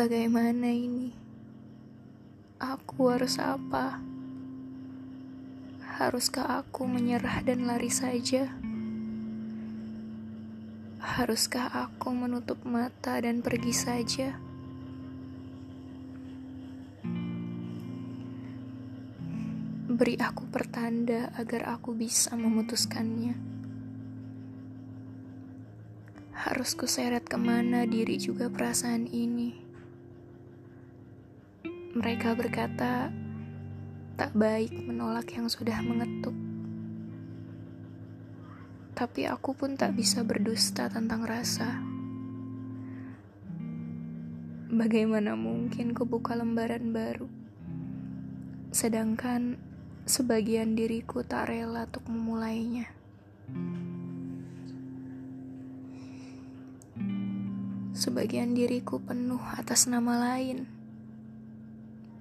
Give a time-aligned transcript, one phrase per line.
[0.00, 1.12] Bagaimana ini?
[2.56, 4.00] Aku harus apa?
[6.00, 8.48] Haruskah aku menyerah dan lari saja?
[11.04, 14.40] Haruskah aku menutup mata dan pergi saja?
[19.84, 23.36] Beri aku pertanda agar aku bisa memutuskannya.
[26.48, 29.69] Harus kuseret ke mana diri juga perasaan ini.
[31.90, 33.10] Mereka berkata,
[34.14, 36.38] tak baik menolak yang sudah mengetuk.
[38.94, 41.82] Tapi aku pun tak bisa berdusta tentang rasa.
[44.70, 47.26] Bagaimana mungkin kubuka lembaran baru?
[48.70, 49.58] Sedangkan
[50.06, 52.86] sebagian diriku tak rela untuk memulainya.
[57.98, 60.79] Sebagian diriku penuh atas nama lain,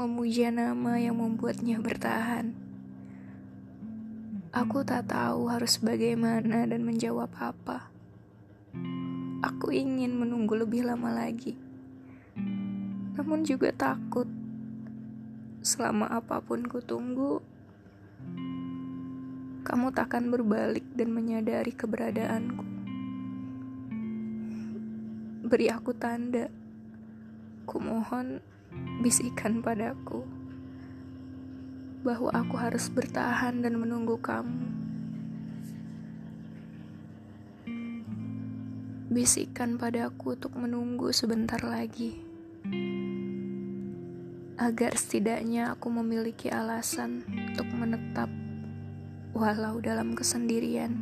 [0.00, 2.56] memuja nama yang membuatnya bertahan.
[4.48, 7.92] Aku tak tahu harus bagaimana dan menjawab apa.
[9.44, 11.52] Aku ingin menunggu lebih lama lagi,
[13.12, 14.24] namun juga takut.
[15.60, 17.44] Selama apa pun ku tunggu,
[19.68, 22.64] kamu takkan berbalik dan menyadari keberadaanku.
[25.44, 26.48] Beri aku tanda.
[27.68, 28.49] Kumohon
[29.00, 30.22] bisikan padaku
[32.00, 34.72] bahwa aku harus bertahan dan menunggu kamu.
[39.10, 42.22] Bisikan padaku untuk menunggu sebentar lagi.
[44.60, 48.30] Agar setidaknya aku memiliki alasan untuk menetap
[49.34, 50.94] walau dalam kesendirian.